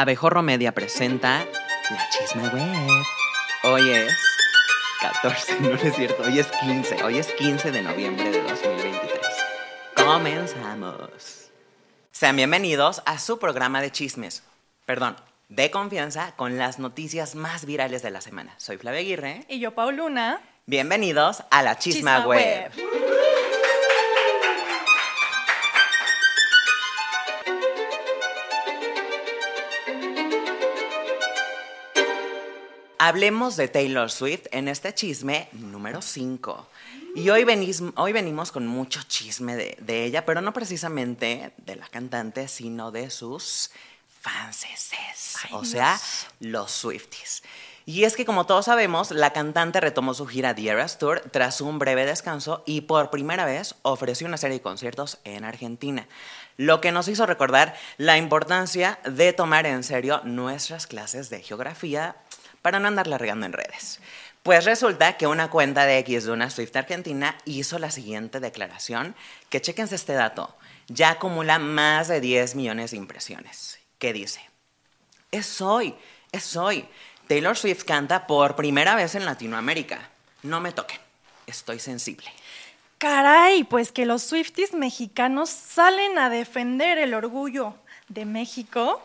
[0.00, 1.46] Abejorro Media presenta
[1.90, 3.04] La Chisma Web.
[3.64, 4.16] Hoy es
[5.02, 9.20] 14, no es cierto, hoy es 15, hoy es 15 de noviembre de 2023.
[10.02, 11.50] Comenzamos.
[12.12, 14.42] Sean bienvenidos a su programa de chismes,
[14.86, 15.16] perdón,
[15.50, 18.54] de confianza con las noticias más virales de la semana.
[18.56, 19.44] Soy Flavia Aguirre.
[19.50, 20.40] Y yo, Pauluna.
[20.64, 22.72] Bienvenidos a La Chisma, Web.
[33.02, 36.66] Hablemos de Taylor Swift en este chisme número 5.
[37.14, 37.46] Y hoy,
[37.96, 42.90] hoy venimos con mucho chisme de, de, ella, pero no precisamente de la cantante, sino
[42.90, 43.70] de sus
[44.20, 44.90] fanses,
[45.52, 45.98] o sea,
[46.40, 47.42] los Swifties.
[47.86, 51.62] Y es que como todos sabemos, la cantante retomó su gira The Eras Tour tras
[51.62, 56.06] un breve descanso y por primera vez ofreció una serie de conciertos en Argentina,
[56.58, 62.16] lo que nos hizo recordar la importancia de tomar en serio nuestras clases de geografía
[62.62, 64.00] para no andarla regando en redes.
[64.42, 69.14] Pues resulta que una cuenta de X de una Swift argentina hizo la siguiente declaración,
[69.50, 70.56] que chequense este dato,
[70.88, 73.78] ya acumula más de 10 millones de impresiones.
[73.98, 74.40] ¿Qué dice?
[75.30, 75.94] Es hoy,
[76.32, 76.88] es hoy.
[77.28, 80.10] Taylor Swift canta por primera vez en Latinoamérica.
[80.42, 80.98] No me toquen,
[81.46, 82.30] estoy sensible.
[82.98, 87.74] Caray, pues que los Swifties mexicanos salen a defender el orgullo
[88.08, 89.00] de México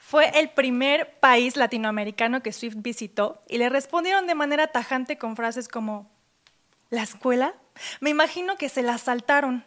[0.00, 5.36] fue el primer país latinoamericano que Swift visitó y le respondieron de manera tajante con
[5.36, 6.10] frases como,
[6.90, 7.54] ¿la escuela?
[8.00, 9.64] Me imagino que se la saltaron.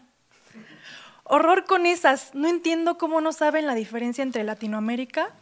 [1.24, 5.34] Horror con esas, no entiendo cómo no saben la diferencia entre Latinoamérica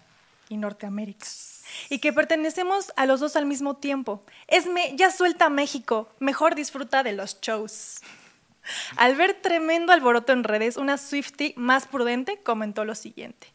[0.49, 1.27] y Norteamérica.
[1.89, 4.23] Y que pertenecemos a los dos al mismo tiempo.
[4.47, 8.01] Esme, ya suelta México, mejor disfruta de los shows.
[8.97, 13.47] Al ver tremendo alboroto en redes, una Swiftie más prudente comentó lo siguiente.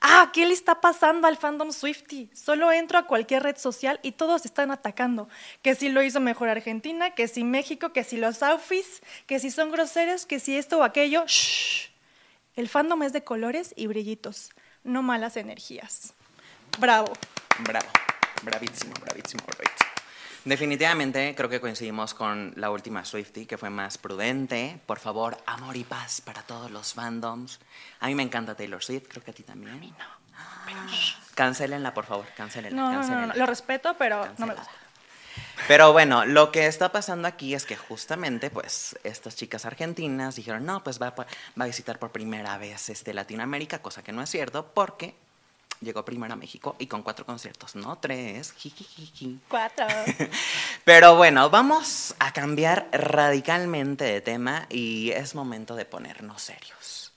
[0.00, 2.30] Ah, ¿qué le está pasando al fandom Swifty?
[2.34, 5.28] Solo entro a cualquier red social y todos están atacando.
[5.62, 9.50] Que si lo hizo mejor Argentina, que si México, que si los outfits, que si
[9.50, 11.24] son groseros, que si esto o aquello.
[11.26, 11.90] Shh.
[12.56, 14.50] El fandom es de colores y brillitos,
[14.82, 16.14] no malas energías.
[16.78, 17.12] Bravo.
[17.60, 17.88] Bravo.
[18.42, 19.95] Bravísimo, bravísimo, bravísimo.
[20.46, 24.78] Definitivamente creo que coincidimos con la última Swifty, que fue más prudente.
[24.86, 27.58] Por favor, amor y paz para todos los fandoms.
[27.98, 29.74] A mí me encanta Taylor Swift, creo que a ti también.
[29.74, 30.04] A mí no.
[30.38, 30.86] Ah,
[31.34, 32.80] Cancélenla, por favor, cancélenla.
[32.80, 34.70] No, no, no, lo respeto, pero no me gusta.
[35.66, 40.64] Pero bueno, lo que está pasando aquí es que justamente, pues, estas chicas argentinas dijeron,
[40.64, 41.26] no, pues va, va
[41.58, 45.16] a visitar por primera vez este Latinoamérica, cosa que no es cierto, porque
[45.80, 48.54] llegó primero a México y con cuatro conciertos, no tres.
[49.48, 49.86] Cuatro.
[50.84, 57.12] Pero bueno, vamos a cambiar radicalmente de tema y es momento de ponernos serios.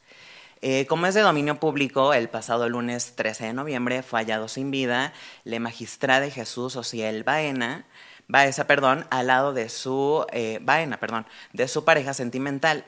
[0.62, 4.72] Eh, como es de dominio público, el pasado lunes 13 de noviembre fue hallado sin
[4.72, 5.14] vida
[5.46, 7.86] le magistrada de Jesús Ociel Baena,
[8.28, 12.86] Baeza, perdón, al lado de su, eh, Baena, perdón, de su pareja sentimental.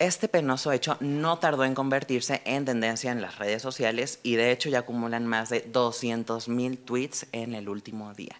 [0.00, 4.50] Este penoso hecho no tardó en convertirse en tendencia en las redes sociales y de
[4.50, 8.34] hecho ya acumulan más de 200.000 tweets en el último día.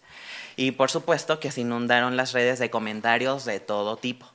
[0.56, 4.33] Y por supuesto que se inundaron las redes de comentarios de todo tipo.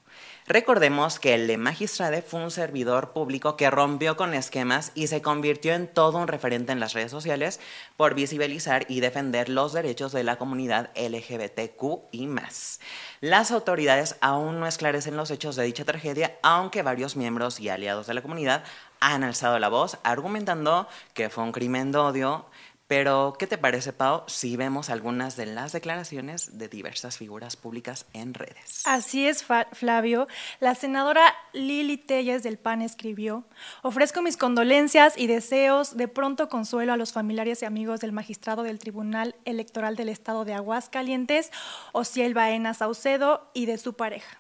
[0.52, 5.22] Recordemos que el de Magistrade fue un servidor público que rompió con esquemas y se
[5.22, 7.60] convirtió en todo un referente en las redes sociales
[7.98, 12.80] por visibilizar y defender los derechos de la comunidad LGBTQ y más.
[13.22, 18.08] Las autoridades aún no esclarecen los hechos de dicha tragedia, aunque varios miembros y aliados
[18.08, 18.64] de la comunidad
[19.00, 22.46] han alzado la voz argumentando que fue un crimen de odio
[22.90, 28.08] pero, ¿qué te parece, Pau, si vemos algunas de las declaraciones de diversas figuras públicas
[28.14, 28.82] en redes?
[28.86, 30.28] Así es, Flavio.
[30.60, 33.44] La senadora Lili Telles del PAN escribió,
[33.84, 38.64] ofrezco mis condolencias y deseos de pronto consuelo a los familiares y amigos del magistrado
[38.64, 41.52] del Tribunal Electoral del Estado de Aguascalientes,
[41.92, 44.40] Ociel Baena Saucedo, y de su pareja.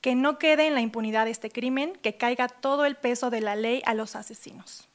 [0.00, 3.56] Que no quede en la impunidad este crimen, que caiga todo el peso de la
[3.56, 4.88] ley a los asesinos.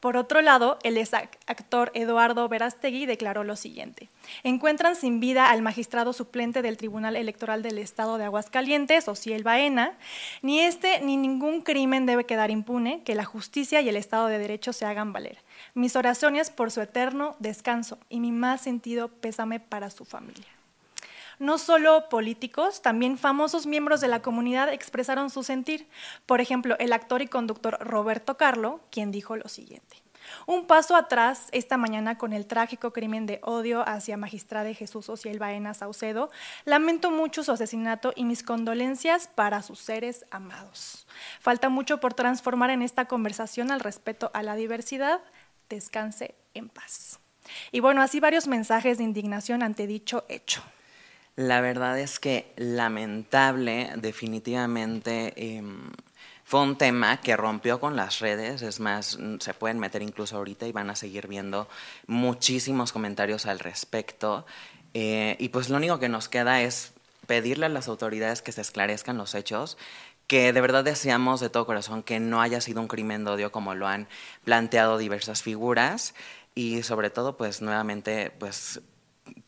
[0.00, 0.98] Por otro lado, el
[1.46, 4.08] actor Eduardo Verastegui declaró lo siguiente.
[4.42, 9.96] Encuentran sin vida al magistrado suplente del Tribunal Electoral del Estado de Aguascalientes, Ociel Baena.
[10.42, 14.38] Ni este ni ningún crimen debe quedar impune, que la justicia y el Estado de
[14.38, 15.38] Derecho se hagan valer.
[15.74, 20.55] Mis oraciones por su eterno descanso y mi más sentido pésame para su familia.
[21.38, 25.88] No solo políticos, también famosos miembros de la comunidad expresaron su sentir.
[26.24, 30.06] Por ejemplo, el actor y conductor Roberto Carlo, quien dijo lo siguiente.
[30.46, 35.38] Un paso atrás esta mañana con el trágico crimen de odio hacia magistrada Jesús Ociel
[35.38, 36.30] Baena Saucedo.
[36.64, 41.06] Lamento mucho su asesinato y mis condolencias para sus seres amados.
[41.40, 45.20] Falta mucho por transformar en esta conversación al respeto a la diversidad.
[45.68, 47.20] Descanse en paz.
[47.70, 50.62] Y bueno, así varios mensajes de indignación ante dicho hecho.
[51.36, 55.34] La verdad es que lamentable, definitivamente.
[55.36, 55.90] Em,
[56.44, 60.66] fue un tema que rompió con las redes, es más, se pueden meter incluso ahorita
[60.66, 61.68] y van a seguir viendo
[62.06, 64.46] muchísimos comentarios al respecto.
[64.94, 66.92] Eh, y pues lo único que nos queda es
[67.26, 69.76] pedirle a las autoridades que se esclarezcan los hechos,
[70.26, 73.52] que de verdad deseamos de todo corazón que no haya sido un crimen de odio
[73.52, 74.08] como lo han
[74.44, 76.14] planteado diversas figuras
[76.54, 78.80] y sobre todo pues nuevamente pues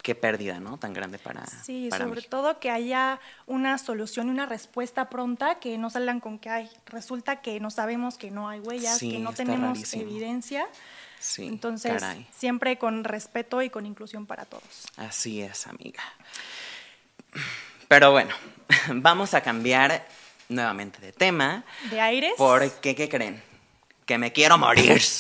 [0.03, 0.79] qué pérdida, ¿no?
[0.79, 1.47] Tan grande para.
[1.47, 6.39] Sí, sobre todo que haya una solución y una respuesta pronta, que no salgan con
[6.39, 6.71] que hay.
[6.87, 10.67] Resulta que no sabemos que no hay huellas, que no tenemos evidencia.
[11.21, 12.03] Sí, Entonces,
[12.33, 14.87] siempre con respeto y con inclusión para todos.
[14.97, 16.03] Así es, amiga.
[17.89, 18.35] Pero bueno,
[18.95, 20.07] vamos a cambiar
[20.49, 21.65] nuevamente de tema.
[21.91, 22.35] ¿De aires?
[22.37, 23.43] Porque, ¿qué creen?
[24.07, 25.03] Que me quiero morir.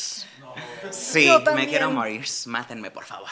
[0.91, 2.25] Sí, me quiero morir.
[2.47, 3.29] Mátenme, por favor.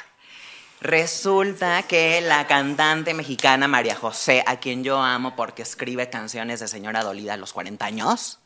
[0.81, 6.69] Resulta que la cantante mexicana María José, a quien yo amo porque escribe canciones de
[6.69, 8.39] señora dolida a los 40 años,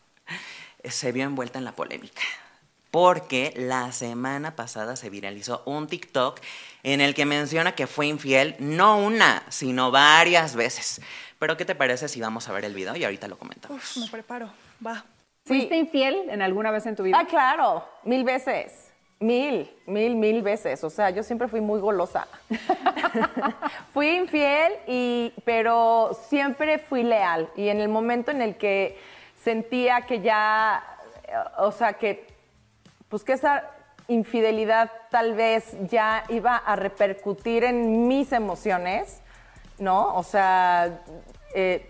[0.85, 2.23] se vio envuelta en la polémica.
[2.91, 6.41] Porque la semana pasada se viralizó un TikTok
[6.83, 11.01] en el que menciona que fue infiel no una, sino varias veces.
[11.39, 13.97] Pero ¿qué te parece si vamos a ver el video y ahorita lo comentamos?
[13.97, 14.51] Uf, me preparo,
[14.85, 15.05] va.
[15.45, 17.19] ¿Fuiste infiel en alguna vez en tu vida?
[17.19, 18.90] Ah, claro, mil veces.
[19.21, 20.83] Mil, mil, mil veces.
[20.83, 22.27] O sea, yo siempre fui muy golosa.
[23.93, 27.51] fui infiel, y, pero siempre fui leal.
[27.55, 28.99] Y en el momento en el que
[29.37, 30.83] sentía que ya,
[31.59, 32.27] o sea, que,
[33.11, 33.65] pues que esa
[34.09, 39.21] infidelidad tal vez ya iba a repercutir en mis emociones,
[39.79, 40.15] ¿no?
[40.17, 41.03] O sea,
[41.55, 41.87] eh,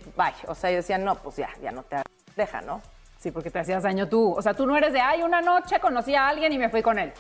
[0.49, 2.03] O sea, yo decía, no, pues ya, ya no te
[2.35, 2.83] deja, ¿no?
[3.21, 4.33] Sí, porque te hacías daño tú.
[4.33, 6.81] O sea, tú no eres de, ay, una noche conocí a alguien y me fui
[6.81, 7.13] con él.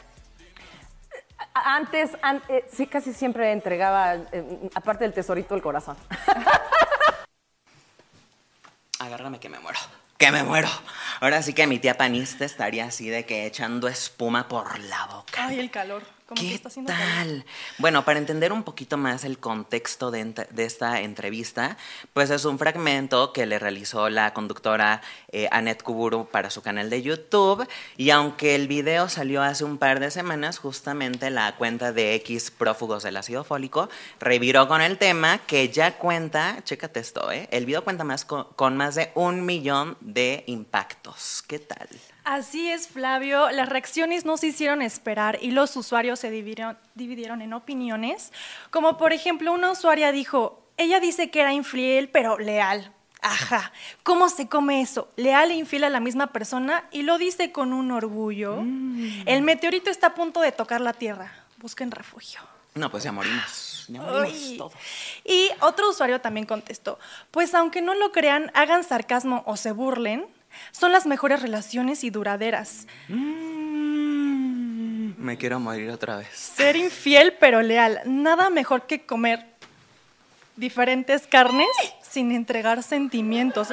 [1.52, 2.12] Antes,
[2.48, 5.98] eh, sí, casi siempre entregaba, eh, aparte del tesorito, el corazón.
[8.98, 9.78] Agárrame que me muero
[10.20, 10.68] que me muero.
[11.20, 15.46] Ahora sí que mi tía panista estaría así de que echando espuma por la boca.
[15.46, 16.02] Ay, el calor.
[16.36, 17.44] ¿Qué tal?
[17.78, 21.76] Bueno, para entender un poquito más el contexto de, esta entrevista,
[22.12, 26.88] pues es un fragmento que le realizó la conductora eh, Annette Kuburu para su canal
[26.88, 27.66] de YouTube.
[27.96, 32.52] Y aunque el video salió hace un par de semanas, justamente la cuenta de X
[32.52, 33.88] Prófugos del Ácido Fólico
[34.20, 37.48] reviró con el tema que ya cuenta, chécate esto, ¿eh?
[37.50, 41.42] el video cuenta más con más de un millón de impactos.
[41.48, 41.88] ¿Qué tal?
[42.24, 43.50] Así es, Flavio.
[43.50, 48.32] Las reacciones no se hicieron esperar y los usuarios se dividieron, en opiniones.
[48.70, 52.92] Como por ejemplo, una usuaria dijo, ella dice que era infiel, pero leal.
[53.22, 53.72] Ajá,
[54.02, 55.08] ¿cómo se come eso?
[55.16, 58.56] Leal e infiel a la misma persona y lo dice con un orgullo.
[58.62, 59.24] Mm.
[59.26, 61.32] El meteorito está a punto de tocar la Tierra.
[61.58, 62.40] Busquen refugio.
[62.74, 63.84] No, pues ya morimos.
[63.88, 64.72] Ya morimos todos.
[65.24, 66.98] Y otro usuario también contestó,
[67.30, 70.26] pues aunque no lo crean, hagan sarcasmo o se burlen,
[70.72, 72.86] son las mejores relaciones y duraderas.
[73.08, 76.28] Mm, me quiero morir otra vez.
[76.34, 78.00] Ser infiel pero leal.
[78.04, 79.46] Nada mejor que comer
[80.56, 81.68] diferentes carnes
[82.02, 83.68] sin entregar sentimientos.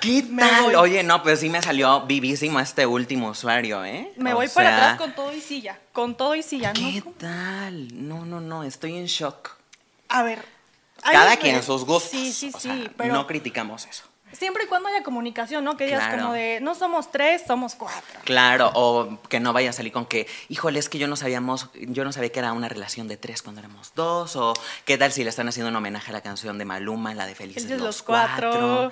[0.00, 0.76] ¿Qué tal?
[0.76, 4.12] Oye, no, pues sí me salió vivísimo este último usuario, ¿eh?
[4.16, 5.78] Me voy para atrás con todo y silla.
[5.92, 6.78] Con todo y silla, ¿no?
[6.78, 7.88] ¿Qué tal?
[8.06, 9.56] No, no, no, estoy en shock.
[10.08, 10.44] A ver,
[11.02, 12.10] cada quien sus gustos.
[12.10, 12.90] Sí, sí, sí.
[12.96, 14.04] pero no criticamos eso.
[14.32, 15.76] Siempre y cuando haya comunicación, ¿no?
[15.76, 18.20] Que digas como de, no somos tres, somos cuatro.
[18.24, 21.70] Claro, o que no vaya a salir con que, híjole, es que yo no sabíamos,
[21.74, 24.52] yo no sabía que era una relación de tres cuando éramos dos, o
[24.84, 27.34] qué tal si le están haciendo un homenaje a la canción de Maluma, la de
[27.34, 28.90] Felices los, los cuatro.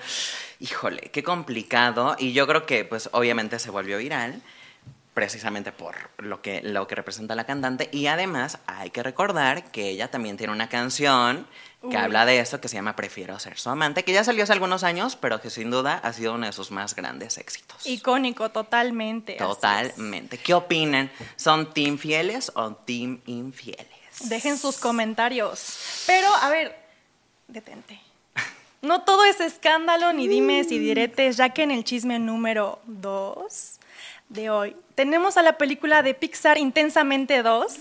[0.60, 2.16] Híjole, qué complicado.
[2.18, 4.40] Y yo creo que, pues, obviamente se volvió viral
[5.14, 7.88] precisamente por lo que, lo que representa la cantante.
[7.92, 11.46] Y además hay que recordar que ella también tiene una canción
[11.90, 14.52] que habla de eso, que se llama Prefiero ser su amante, que ya salió hace
[14.52, 17.86] algunos años, pero que sin duda ha sido uno de sus más grandes éxitos.
[17.86, 19.34] Icónico, totalmente.
[19.34, 20.38] Totalmente.
[20.38, 21.10] ¿Qué opinan?
[21.36, 23.88] ¿Son team fieles o team infieles?
[24.24, 26.04] Dejen sus comentarios.
[26.06, 26.76] Pero, a ver,
[27.48, 28.00] detente.
[28.82, 33.80] No todo es escándalo ni dimes y diretes, ya que en el chisme número 2
[34.28, 37.78] de hoy tenemos a la película de Pixar Intensamente 2,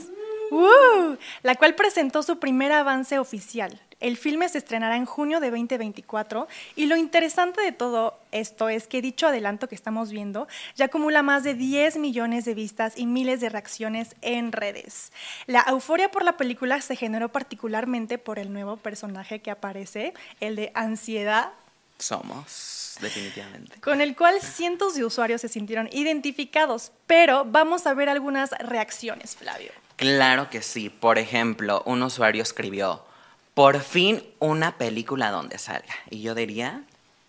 [1.41, 3.81] la cual presentó su primer avance oficial.
[4.03, 8.85] El filme se estrenará en junio de 2024 y lo interesante de todo esto es
[8.85, 10.45] que dicho adelanto que estamos viendo
[10.75, 15.13] ya acumula más de 10 millones de vistas y miles de reacciones en redes.
[15.47, 20.57] La euforia por la película se generó particularmente por el nuevo personaje que aparece, el
[20.57, 21.53] de Ansiedad
[21.97, 23.79] somos, definitivamente.
[23.79, 29.37] con el cual cientos de usuarios se sintieron identificados, pero vamos a ver algunas reacciones,
[29.37, 29.71] Flavio.
[29.95, 30.89] Claro que sí.
[30.89, 33.05] Por ejemplo, un usuario escribió,
[33.53, 35.93] por fin una película donde salga.
[36.09, 36.83] Y yo diría,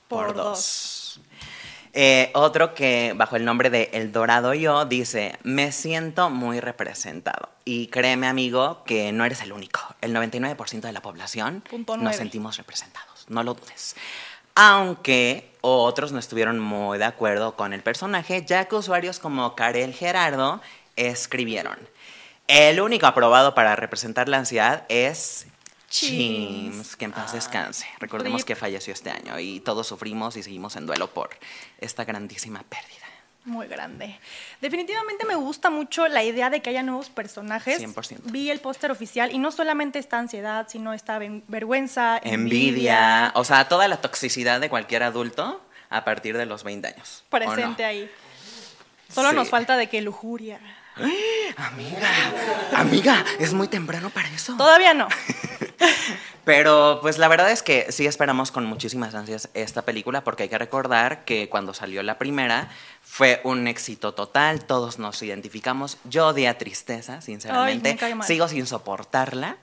[0.08, 0.44] por, Por dos.
[0.44, 1.20] dos.
[1.96, 7.50] Eh, otro que bajo el nombre de El Dorado Yo dice, me siento muy representado.
[7.64, 9.80] Y créeme amigo que no eres el único.
[10.00, 11.62] El 99% de la población
[12.00, 13.26] nos sentimos representados.
[13.28, 13.94] No lo dudes.
[14.56, 19.94] Aunque otros no estuvieron muy de acuerdo con el personaje, ya que usuarios como Karel
[19.94, 20.60] Gerardo
[20.96, 21.78] escribieron.
[22.48, 25.46] El único aprobado para representar la ansiedad es
[26.00, 26.96] Chims.
[26.96, 27.86] Que en paz descanse.
[28.00, 28.46] Recordemos Rip.
[28.48, 31.30] que falleció este año y todos sufrimos y seguimos en duelo por
[31.78, 32.98] esta grandísima pérdida.
[33.44, 34.18] Muy grande.
[34.62, 37.78] Definitivamente me gusta mucho la idea de que haya nuevos personajes.
[37.80, 38.20] 100%.
[38.24, 43.68] Vi el póster oficial y no solamente esta ansiedad, sino esta vergüenza, Envidia, o sea,
[43.68, 47.22] toda la toxicidad de cualquier adulto a partir de los 20 años.
[47.28, 48.10] presente ahí.
[49.12, 49.36] Solo Sí.
[49.36, 50.58] nos falta de que lujuria.
[51.56, 52.08] Amiga,
[52.74, 54.56] amiga, es muy temprano para eso.
[54.56, 55.08] Todavía no.
[56.44, 60.48] Pero pues la verdad es que sí esperamos con muchísimas ansias esta película porque hay
[60.50, 62.68] que recordar que cuando salió la primera
[63.02, 69.56] fue un éxito total, todos nos identificamos, yo odié tristeza, sinceramente, Ay, sigo sin soportarla,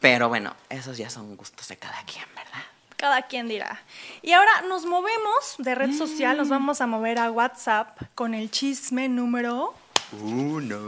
[0.00, 2.62] pero bueno, esos ya son gustos de cada quien, ¿verdad?
[2.96, 3.80] Cada quien dirá.
[4.22, 6.38] Y ahora nos movemos de red social, Mm.
[6.38, 9.72] nos vamos a mover a WhatsApp con el chisme número.
[10.20, 10.78] Uno.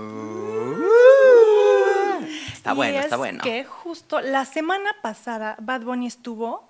[2.60, 3.42] Está Y bueno, está es bueno.
[3.42, 6.68] Que justo la semana pasada Bad Bunny estuvo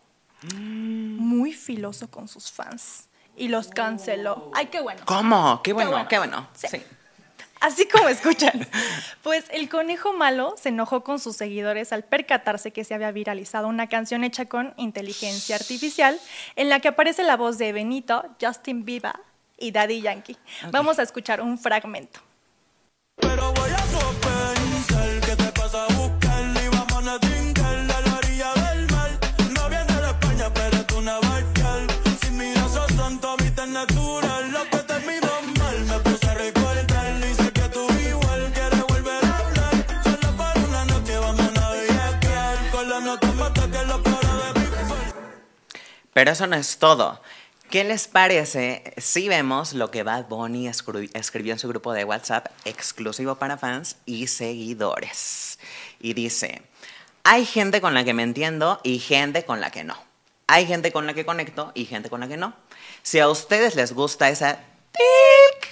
[0.55, 4.53] muy filoso con sus fans y los canceló.
[4.55, 5.03] Ay, qué bueno.
[5.05, 5.61] ¿Cómo?
[5.65, 6.09] Qué bueno, bueno.
[6.09, 6.49] qué bueno.
[6.55, 6.69] Sí.
[6.69, 6.83] Sí.
[7.61, 8.69] Así como escuchan.
[9.25, 13.67] Pues el conejo malo se enojó con sus seguidores al percatarse que se había viralizado
[13.67, 16.21] una canción hecha con inteligencia artificial
[16.55, 19.19] en la que aparece la voz de Benito, Justin Bieber
[19.59, 20.37] y Daddy Yankee.
[20.71, 22.21] Vamos a escuchar un fragmento.
[23.17, 24.40] Pero voy a
[46.21, 47.19] Pero eso no es todo.
[47.71, 52.49] ¿Qué les parece si vemos lo que Bad Bunny escribió en su grupo de WhatsApp
[52.67, 55.59] exclusivo para fans y seguidores?
[55.99, 56.61] Y dice,
[57.25, 59.97] hay gente con la que me entiendo y gente con la que no.
[60.47, 62.53] Hay gente con la que conecto y gente con la que no.
[63.03, 64.61] Si a ustedes les gusta esa
[64.93, 65.71] tic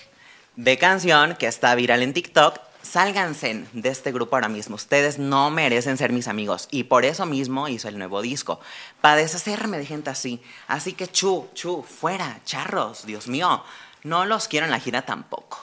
[0.57, 2.59] de canción que está viral en TikTok,
[2.89, 4.77] sálganse de este grupo ahora mismo.
[4.77, 6.69] Ustedes no merecen ser mis amigos.
[6.71, 8.61] Y por eso mismo hizo el nuevo disco.
[9.01, 10.43] Para deshacerme de gente así.
[10.67, 13.63] Así que chu, chu, fuera, charros, Dios mío.
[14.03, 15.61] No los quiero en la gira tampoco.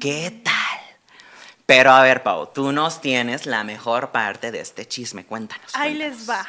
[0.00, 0.80] ¿Qué tal?
[1.66, 5.24] Pero a ver, Pau, tú nos tienes la mejor parte de este chisme.
[5.26, 5.74] Cuéntanos.
[5.74, 6.18] Ahí cuéntanos.
[6.18, 6.46] les va.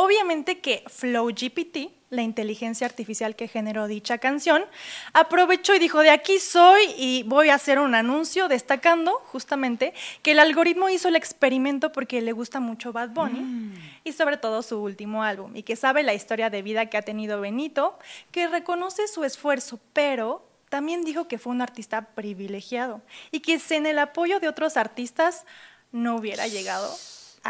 [0.00, 4.64] Obviamente que FlowGPT, la inteligencia artificial que generó dicha canción,
[5.12, 10.30] aprovechó y dijo, de aquí soy y voy a hacer un anuncio destacando justamente que
[10.30, 13.74] el algoritmo hizo el experimento porque le gusta mucho Bad Bunny
[14.04, 17.02] y sobre todo su último álbum y que sabe la historia de vida que ha
[17.02, 17.98] tenido Benito,
[18.30, 23.02] que reconoce su esfuerzo, pero también dijo que fue un artista privilegiado
[23.32, 25.44] y que sin el apoyo de otros artistas
[25.90, 26.88] no hubiera llegado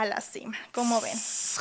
[0.00, 0.56] a la cima.
[0.72, 1.18] ¿Cómo ven?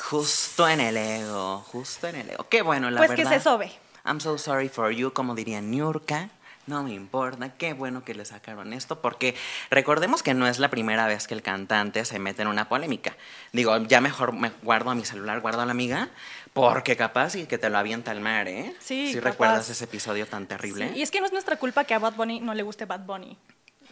[0.09, 2.47] Justo en el ego, justo en el ego.
[2.49, 3.31] Qué bueno, la Pues verdad.
[3.31, 3.71] que se sobe.
[4.05, 6.29] I'm so sorry for you, como diría Niurka.
[6.67, 9.35] No me importa, qué bueno que le sacaron esto, porque
[9.71, 13.15] recordemos que no es la primera vez que el cantante se mete en una polémica.
[13.53, 16.09] Digo, ya mejor me guardo a mi celular, guardo a la amiga,
[16.53, 18.75] porque capaz y que te lo avienta al mar, ¿eh?
[18.79, 20.89] Sí, Si recuerdas ese episodio tan terrible.
[20.93, 22.83] Sí, Y es que no es nuestra culpa que a Bad Bunny no le guste
[22.85, 23.37] Bad Bunny.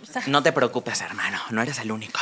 [0.03, 2.19] O sea, No te preocupes, hermano, no eres el único.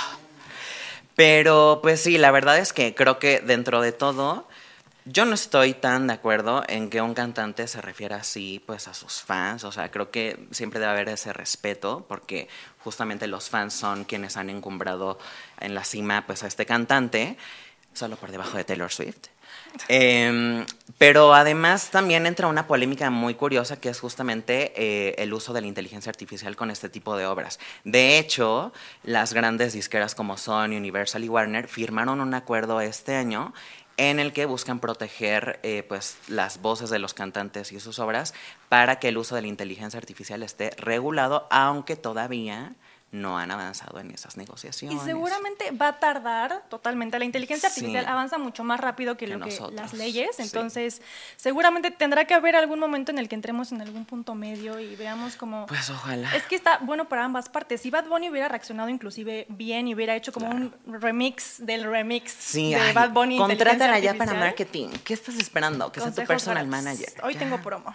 [1.15, 4.48] Pero pues sí, la verdad es que creo que dentro de todo,
[5.05, 8.93] yo no estoy tan de acuerdo en que un cantante se refiera así pues a
[8.93, 9.63] sus fans.
[9.63, 12.48] O sea, creo que siempre debe haber ese respeto porque
[12.79, 15.20] justamente los fans son quienes han encumbrado
[15.60, 17.38] en la cima pues a este cantante,
[17.93, 19.32] solo por debajo de Taylor Swift.
[19.87, 20.65] Em,
[20.97, 25.61] pero además también entra una polémica muy curiosa que es justamente eh, el uso de
[25.61, 27.59] la inteligencia artificial con este tipo de obras.
[27.83, 28.71] De hecho,
[29.03, 33.53] las grandes disqueras como Sony, Universal y Warner firmaron un acuerdo este año
[33.97, 38.33] en el que buscan proteger eh, pues, las voces de los cantantes y sus obras
[38.69, 42.73] para que el uso de la inteligencia artificial esté regulado, aunque todavía
[43.13, 45.01] no han avanzado en esas Y negociaciones.
[45.03, 47.17] seguramente va a tardar totalmente.
[47.20, 47.79] La inteligencia Sí.
[47.82, 50.36] artificial avanza mucho más rápido que, Que lo que las leyes.
[50.36, 50.41] sí.
[50.41, 51.01] Entonces,
[51.38, 54.96] seguramente tendrá que haber algún momento en el que entremos en algún punto medio y
[54.96, 55.67] veamos como...
[55.67, 56.36] Pues ojalá.
[56.36, 57.82] Es que está bueno para ambas partes.
[57.82, 62.32] Si Bad Bunny hubiera reaccionado inclusive bien y hubiera hecho como un remix del remix
[62.34, 63.38] Sí, de ay, Bad Bunny.
[63.38, 64.89] contrátala inteligencia ya para marketing.
[65.03, 65.91] ¿Qué estás esperando?
[65.91, 67.13] Que sea tu personal manager.
[67.24, 67.39] Hoy Ya.
[67.39, 67.93] tengo promo.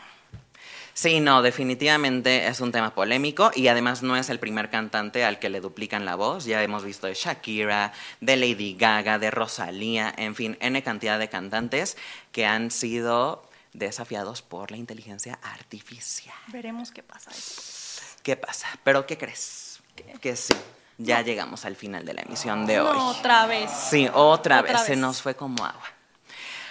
[0.99, 5.39] Sí, no, definitivamente es un tema polémico y además no es el primer cantante al
[5.39, 6.45] que le duplican la voz.
[6.45, 11.29] Ya hemos visto de Shakira, de Lady Gaga, de Rosalía, en fin, N cantidad de
[11.29, 11.97] cantantes
[12.33, 16.35] que han sido desafiados por la inteligencia artificial.
[16.49, 18.17] Veremos qué pasa después.
[18.25, 18.67] ¿Qué pasa?
[18.83, 19.79] ¿Pero qué crees?
[20.21, 20.55] Que sí,
[20.97, 22.99] ya llegamos al final de la emisión de hoy.
[22.99, 23.71] Otra vez.
[23.71, 25.98] Sí, otra, Otra vez, se nos fue como agua.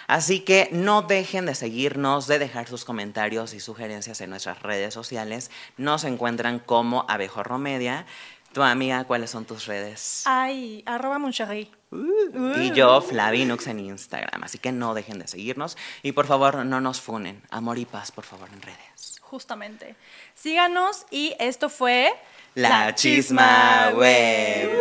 [0.07, 4.93] Así que no dejen de seguirnos, de dejar sus comentarios y sugerencias en nuestras redes
[4.93, 5.51] sociales.
[5.75, 8.05] Nos encuentran como Abejorro Media.
[8.53, 10.23] Tu amiga, ¿cuáles son tus redes?
[10.25, 11.69] Ay, arroba Moncherry.
[11.91, 14.43] Y yo, Flavinux en Instagram.
[14.43, 15.77] Así que no dejen de seguirnos.
[16.03, 17.41] Y por favor, no nos funen.
[17.49, 19.17] Amor y paz, por favor, en redes.
[19.21, 19.95] Justamente.
[20.33, 22.13] Síganos y esto fue...
[22.55, 24.71] La Chisma Web.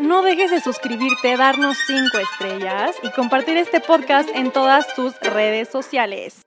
[0.00, 5.68] No dejes de suscribirte, darnos 5 estrellas y compartir este podcast en todas tus redes
[5.68, 6.34] sociales.